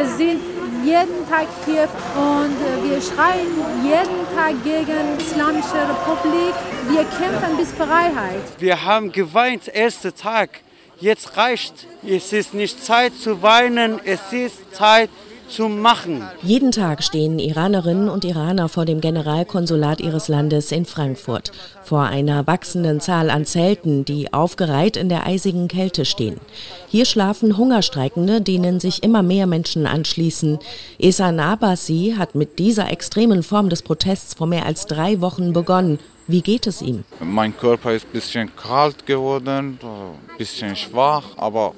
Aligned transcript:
Wir 0.00 0.08
sind 0.08 0.40
jeden 0.82 1.28
Tag 1.28 1.46
hier 1.66 1.86
und 2.16 2.56
wir 2.88 3.02
schreien 3.02 3.48
jeden 3.84 4.34
Tag 4.34 4.54
gegen 4.64 5.18
die 5.18 5.24
Islamische 5.26 5.74
Republik. 5.74 6.54
Wir 6.88 7.04
kämpfen 7.04 7.58
bis 7.58 7.70
Freiheit. 7.72 8.40
Wir 8.58 8.82
haben 8.82 9.12
geweint, 9.12 9.68
erster 9.68 10.14
Tag. 10.14 10.60
Jetzt 11.00 11.36
reicht. 11.36 11.86
Es 12.02 12.32
ist 12.32 12.54
nicht 12.54 12.82
Zeit 12.82 13.14
zu 13.14 13.42
weinen, 13.42 14.00
es 14.02 14.32
ist 14.32 14.74
Zeit 14.74 15.10
zu 15.50 15.68
machen. 15.68 16.22
Jeden 16.42 16.72
Tag 16.72 17.02
stehen 17.02 17.38
Iranerinnen 17.38 18.08
und 18.08 18.24
Iraner 18.24 18.68
vor 18.68 18.84
dem 18.84 19.00
Generalkonsulat 19.00 20.00
ihres 20.00 20.28
Landes 20.28 20.72
in 20.72 20.84
Frankfurt, 20.86 21.52
vor 21.82 22.02
einer 22.04 22.46
wachsenden 22.46 23.00
Zahl 23.00 23.30
an 23.30 23.44
Zelten, 23.44 24.04
die 24.04 24.32
aufgereiht 24.32 24.96
in 24.96 25.08
der 25.08 25.26
eisigen 25.26 25.68
Kälte 25.68 26.04
stehen. 26.04 26.40
Hier 26.88 27.04
schlafen 27.04 27.56
Hungerstreikende, 27.56 28.40
denen 28.40 28.80
sich 28.80 29.02
immer 29.02 29.22
mehr 29.22 29.46
Menschen 29.46 29.86
anschließen. 29.86 30.58
Esan 30.98 31.40
Abbasi 31.40 32.14
hat 32.16 32.34
mit 32.34 32.58
dieser 32.58 32.90
extremen 32.90 33.42
Form 33.42 33.68
des 33.68 33.82
Protests 33.82 34.34
vor 34.34 34.46
mehr 34.46 34.66
als 34.66 34.86
drei 34.86 35.20
Wochen 35.20 35.52
begonnen. 35.52 35.98
Wie 36.26 36.42
geht 36.42 36.68
es 36.68 36.80
ihm? 36.80 37.02
Mein 37.18 37.56
Körper 37.56 37.92
ist 37.92 38.06
ein 38.06 38.12
bisschen 38.12 38.54
kalt 38.54 39.04
geworden, 39.04 39.80
ein 39.82 40.38
bisschen 40.38 40.76
schwach, 40.76 41.24
aber 41.36 41.74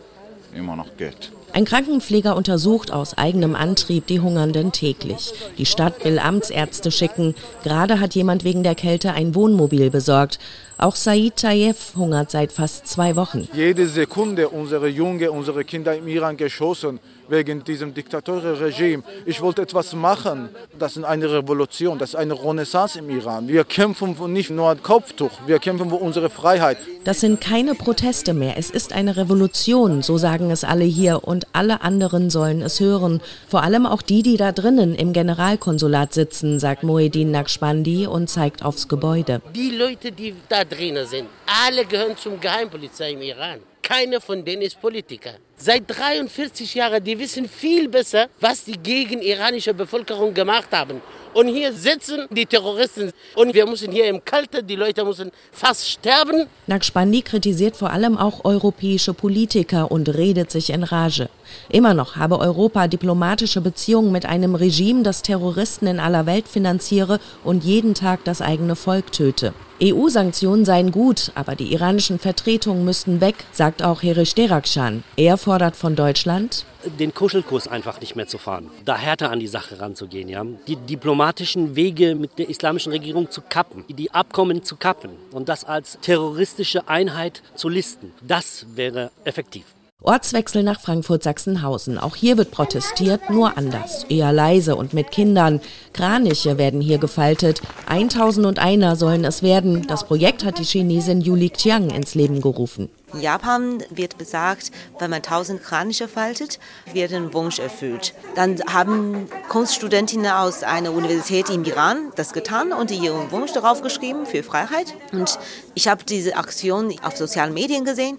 immer 0.55 0.77
noch 0.77 0.95
geht. 0.99 1.33
Ein 1.55 1.67
Krankenpfleger 1.67 2.35
untersucht 2.35 2.91
aus 2.91 3.19
eigenem 3.19 3.55
Antrieb 3.55 4.07
die 4.07 4.21
Hungernden 4.21 4.73
täglich. 4.73 5.33
Die 5.59 5.67
Stadt 5.67 6.03
will 6.03 6.19
Amtsärzte 6.19 6.91
schicken. 6.91 7.35
Gerade 7.63 8.01
hat 8.01 8.15
jemand 8.15 8.45
wegen 8.45 8.63
der 8.63 8.75
Kälte 8.75 9.13
ein 9.13 9.35
Wohnmobil 9.35 9.91
besorgt. 9.91 10.39
Auch 10.79 10.97
Said 10.97 11.37
Tayev 11.37 11.95
hungert 11.95 12.31
seit 12.31 12.53
fast 12.53 12.89
zwei 12.89 13.15
Wochen. 13.15 13.49
Jede 13.55 13.87
Sekunde 13.87 14.49
unsere 14.49 14.89
Junge, 14.89 15.31
unsere 15.31 15.63
Kinder 15.65 15.95
im 15.95 16.09
Iran 16.09 16.37
geschossen 16.37 16.99
wegen 17.29 17.63
diesem 17.63 17.95
Diktatorregime. 17.95 19.03
Ich 19.25 19.41
wollte 19.41 19.63
etwas 19.63 19.95
machen. 19.95 20.49
Das 20.79 20.97
ist 20.97 21.05
eine 21.05 21.31
Revolution, 21.31 21.99
das 21.99 22.11
ist 22.11 22.17
eine 22.17 22.35
Renaissance 22.35 22.99
im 22.99 23.11
Iran. 23.11 23.49
Wir 23.49 23.65
kämpfen 23.65 24.17
nicht 24.33 24.51
nur 24.51 24.71
ein 24.71 24.83
Kopftuch, 24.83 25.31
wir 25.47 25.59
kämpfen 25.59 25.89
für 25.89 25.97
unsere 25.97 26.31
Freiheit. 26.31 26.79
Das 27.05 27.21
sind 27.21 27.41
keine 27.41 27.75
Proteste 27.75 28.35
mehr, 28.35 28.59
es 28.59 28.71
ist 28.71 28.93
eine 28.93 29.17
Revolution, 29.17 30.03
so 30.03 30.19
sagen 30.19 30.51
es 30.51 30.65
alle 30.65 30.85
hier 30.85 31.25
und 31.25 31.42
alle 31.53 31.83
anderen 31.83 32.31
sollen 32.31 32.63
es 32.63 32.81
hören. 32.81 33.21
Vor 33.49 33.63
allem 33.63 33.87
auch 33.87 34.03
die, 34.03 34.23
die 34.23 34.37
da 34.37 34.53
drinnen 34.53 34.95
im 34.95 35.13
Generalkonsulat 35.13 36.13
sitzen, 36.15 36.59
sagt 36.59 36.83
Moedin 36.83 37.31
Naqshbandi 37.31 38.07
und 38.07 38.29
zeigt 38.29 38.65
aufs 38.65 38.89
Gebäude. 38.89 39.41
Die 39.55 39.71
Leute, 39.71 40.13
die 40.13 40.35
da 40.49 40.65
drinnen 40.65 41.07
sind, 41.07 41.29
alle 41.67 41.85
gehören 41.85 42.17
zum 42.17 42.41
Geheimpolizei 42.41 43.13
im 43.13 43.23
Iran. 43.23 43.61
Keiner 43.83 44.21
von 44.21 44.45
denen 44.45 44.63
ist 44.63 44.81
Politiker. 44.81 45.33
Seit 45.57 45.83
43 45.87 46.75
Jahren, 46.75 47.03
die 47.03 47.19
wissen 47.19 47.49
viel 47.49 47.89
besser, 47.89 48.29
was 48.41 48.65
die 48.65 48.79
gegen 48.79 49.21
iranische 49.21 49.75
Bevölkerung 49.75 50.33
gemacht 50.33 50.69
haben. 50.71 51.03
Und 51.35 51.49
hier 51.49 51.73
sitzen 51.73 52.27
die 52.31 52.47
Terroristen. 52.47 53.11
Und 53.35 53.55
wir 53.55 53.67
müssen 53.67 53.91
hier 53.91 54.07
im 54.07 54.25
Kalten, 54.25 54.67
die 54.67 54.77
Leute 54.77 55.05
müssen 55.05 55.33
fast 55.51 55.89
sterben. 55.89 56.47
Naqshbandi 56.69 57.23
kritisiert 57.23 57.77
vor 57.77 57.91
allem 57.91 58.17
auch 58.19 58.45
europäische 58.45 59.15
Politiker 59.15 59.91
und 59.91 60.09
redet 60.09 60.51
sich 60.51 60.71
in 60.71 60.85
Rage. 60.85 61.29
Immer 61.69 61.95
noch 61.95 62.17
habe 62.17 62.39
Europa 62.39 62.87
diplomatische 62.87 63.61
Beziehungen 63.61 64.13
mit 64.13 64.27
einem 64.27 64.55
Regime, 64.55 65.03
das 65.03 65.23
Terroristen 65.23 65.87
in 65.87 66.01
aller 66.01 66.27
Welt 66.27 66.47
finanziere 66.47 67.19
und 67.43 67.65
jeden 67.65 67.95
Tag 67.95 68.25
das 68.25 68.43
eigene 68.43 68.77
Volk 68.77 69.11
töte. 69.13 69.55
EU-Sanktionen 69.83 70.65
seien 70.65 70.93
gut, 70.93 71.33
aber 71.35 71.57
die 71.57 71.73
iranischen 71.73 72.21
Vertretungen 72.21 72.85
müssten 72.85 73.21
weg, 73.21 73.35
sagt 73.51 73.83
auch 73.83 74.03
Herish 74.03 74.35
Derakshan. 74.35 75.03
Er 75.17 75.37
fordert 75.37 75.75
von 75.75 75.97
Deutschland, 75.97 76.65
den 77.01 77.13
Kuschelkurs 77.13 77.67
einfach 77.67 78.01
nicht 78.01 78.15
mehr 78.15 78.29
zu 78.29 78.39
fahren, 78.39 78.71
da 78.85 78.97
härter 78.97 79.31
an 79.31 79.41
die 79.41 79.49
Sache 79.49 79.81
ranzugehen, 79.81 80.29
ja? 80.29 80.45
die 80.69 80.77
diplomatischen 80.77 81.75
Wege 81.75 82.15
mit 82.15 82.39
der 82.39 82.49
islamischen 82.49 82.93
Regierung 82.93 83.31
zu 83.31 83.41
kappen, 83.41 83.85
die 83.89 84.13
Abkommen 84.13 84.63
zu 84.63 84.77
kappen 84.77 85.11
und 85.33 85.49
das 85.49 85.65
als 85.65 85.99
terroristische 86.01 86.89
Einheit 86.89 87.43
zu 87.57 87.69
listen. 87.69 88.13
Das 88.21 88.67
wäre 88.75 89.11
effektiv. 89.25 89.65
Ortswechsel 90.03 90.63
nach 90.63 90.81
Frankfurt-Sachsenhausen. 90.81 91.99
Auch 91.99 92.17
hier 92.17 92.37
wird 92.37 92.51
protestiert, 92.51 93.31
nur 93.31 93.57
anders. 93.57 94.05
Eher 94.09 94.33
leise 94.33 94.77
und 94.77 94.95
mit 94.95 95.11
Kindern. 95.11 95.61
Kraniche 95.93 96.59
werden 96.59 96.81
hier 96.81 96.99
gefaltet. 96.99 97.63
1001 97.87 98.99
sollen 98.99 99.25
es 99.25 99.43
werden. 99.43 99.87
Das 99.87 100.05
Projekt 100.05 100.45
hat 100.45 100.59
die 100.59 100.65
Chinesin 100.65 101.21
Yuli 101.21 101.51
Qiang 101.51 101.91
ins 101.91 102.15
Leben 102.15 102.41
gerufen. 102.41 102.89
In 103.13 103.21
Japan 103.21 103.83
wird 103.91 104.17
besagt, 104.17 104.71
wenn 104.99 105.11
man 105.11 105.23
tausend 105.23 105.63
Kraniche 105.63 106.09
faltet, 106.09 106.59
wird 106.93 107.13
ein 107.13 107.35
Wunsch 107.35 107.59
erfüllt. 107.59 108.15
Dann 108.35 108.63
haben 108.73 109.29
Kunststudentinnen 109.49 110.31
aus 110.31 110.63
einer 110.63 110.93
Universität 110.93 111.51
im 111.51 111.65
Iran 111.65 112.13
das 112.17 112.33
getan 112.33 112.73
und 112.73 112.91
ihren 112.91 113.31
Wunsch 113.31 113.53
darauf 113.53 113.83
geschrieben 113.83 114.25
für 114.25 114.43
Freiheit. 114.43 114.95
Und 115.13 115.39
ich 115.75 115.89
habe 115.89 116.05
diese 116.05 116.37
Aktion 116.37 116.95
auf 117.03 117.17
sozialen 117.17 117.53
Medien 117.53 117.85
gesehen. 117.85 118.19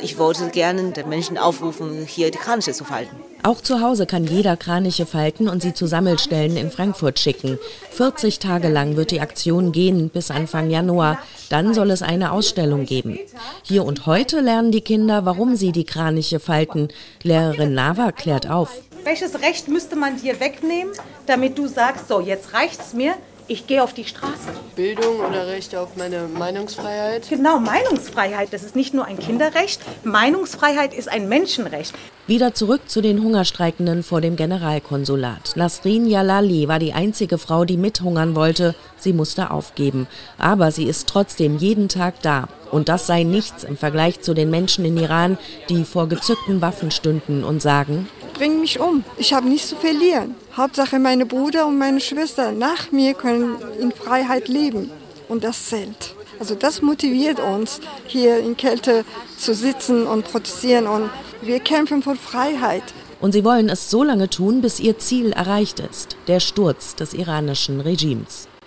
Ich 0.00 0.16
wollte 0.16 0.48
gerne 0.48 0.90
den 0.92 1.08
Menschen 1.08 1.36
aufrufen, 1.36 2.06
hier 2.06 2.30
die 2.30 2.38
Kraniche 2.38 2.72
zu 2.72 2.84
falten. 2.84 3.16
Auch 3.42 3.62
zu 3.62 3.80
Hause 3.80 4.06
kann 4.06 4.26
jeder 4.26 4.56
Kraniche 4.56 5.06
falten 5.06 5.48
und 5.48 5.62
sie 5.62 5.72
zu 5.72 5.86
Sammelstellen 5.86 6.56
in 6.56 6.70
Frankfurt 6.70 7.18
schicken. 7.18 7.58
40 7.92 8.38
Tage 8.38 8.68
lang 8.68 8.96
wird 8.96 9.10
die 9.10 9.20
Aktion 9.20 9.72
gehen 9.72 10.10
bis 10.10 10.30
Anfang 10.30 10.68
Januar. 10.70 11.18
Dann 11.48 11.72
soll 11.72 11.90
es 11.90 12.02
eine 12.02 12.32
Ausstellung 12.32 12.84
geben. 12.84 13.18
Hier 13.62 13.84
und 13.84 14.04
heute 14.04 14.40
lernen 14.40 14.72
die 14.72 14.82
Kinder, 14.82 15.24
warum 15.24 15.56
sie 15.56 15.72
die 15.72 15.84
Kraniche 15.84 16.38
falten. 16.38 16.88
Lehrerin 17.22 17.72
Nava 17.72 18.12
klärt 18.12 18.48
auf. 18.48 18.70
Welches 19.04 19.40
Recht 19.40 19.68
müsste 19.68 19.96
man 19.96 20.20
dir 20.20 20.40
wegnehmen, 20.40 20.92
damit 21.26 21.56
du 21.56 21.66
sagst, 21.66 22.08
so, 22.08 22.20
jetzt 22.20 22.52
reicht's 22.52 22.92
mir, 22.92 23.14
ich 23.50 23.66
gehe 23.66 23.82
auf 23.82 23.92
die 23.92 24.04
Straße. 24.04 24.48
Bildung 24.76 25.18
oder 25.18 25.48
Recht 25.48 25.74
auf 25.74 25.96
meine 25.96 26.28
Meinungsfreiheit? 26.28 27.28
Genau, 27.28 27.58
Meinungsfreiheit. 27.58 28.52
Das 28.52 28.62
ist 28.62 28.76
nicht 28.76 28.94
nur 28.94 29.06
ein 29.06 29.18
Kinderrecht. 29.18 29.80
Meinungsfreiheit 30.04 30.94
ist 30.94 31.08
ein 31.08 31.28
Menschenrecht. 31.28 31.92
Wieder 32.28 32.54
zurück 32.54 32.82
zu 32.86 33.00
den 33.00 33.20
Hungerstreikenden 33.24 34.04
vor 34.04 34.20
dem 34.20 34.36
Generalkonsulat. 34.36 35.56
Nasrin 35.56 36.06
Jalali 36.06 36.68
war 36.68 36.78
die 36.78 36.92
einzige 36.92 37.38
Frau, 37.38 37.64
die 37.64 37.76
mithungern 37.76 38.36
wollte. 38.36 38.76
Sie 38.96 39.12
musste 39.12 39.50
aufgeben. 39.50 40.06
Aber 40.38 40.70
sie 40.70 40.84
ist 40.84 41.08
trotzdem 41.08 41.58
jeden 41.58 41.88
Tag 41.88 42.22
da. 42.22 42.46
Und 42.70 42.88
das 42.88 43.08
sei 43.08 43.24
nichts 43.24 43.64
im 43.64 43.76
Vergleich 43.76 44.20
zu 44.20 44.32
den 44.32 44.50
Menschen 44.50 44.84
in 44.84 44.96
Iran, 44.96 45.38
die 45.68 45.82
vor 45.82 46.08
gezückten 46.08 46.60
Waffen 46.60 46.92
stünden 46.92 47.42
und 47.42 47.60
sagen, 47.60 48.08
bring 48.40 48.58
mich 48.58 48.80
um. 48.80 49.04
Ich 49.18 49.34
habe 49.34 49.46
nichts 49.50 49.68
zu 49.68 49.76
verlieren. 49.76 50.34
Hauptsache 50.56 50.98
meine 50.98 51.26
Bruder 51.26 51.66
und 51.66 51.76
meine 51.76 52.00
Schwester 52.00 52.52
nach 52.52 52.90
mir 52.90 53.12
können 53.12 53.56
in 53.78 53.92
Freiheit 53.92 54.48
leben. 54.48 54.90
Und 55.28 55.44
das 55.44 55.66
zählt. 55.66 56.14
Also 56.38 56.54
das 56.54 56.80
motiviert 56.80 57.38
uns, 57.38 57.80
hier 58.06 58.38
in 58.38 58.56
Kälte 58.56 59.04
zu 59.36 59.54
sitzen 59.54 60.06
und 60.06 60.24
protestieren. 60.24 60.86
Und 60.86 61.10
wir 61.42 61.60
kämpfen 61.60 62.02
für 62.02 62.16
Freiheit. 62.16 62.82
Und 63.20 63.32
sie 63.32 63.44
wollen 63.44 63.68
es 63.68 63.90
so 63.90 64.02
lange 64.02 64.30
tun, 64.30 64.62
bis 64.62 64.80
ihr 64.80 64.98
Ziel 64.98 65.32
erreicht 65.32 65.78
ist, 65.78 66.16
der 66.26 66.40
Sturz 66.40 66.94
des 66.94 67.12
iranischen 67.12 67.82
Regimes. 67.82 68.48